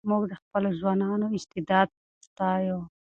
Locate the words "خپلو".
0.41-0.69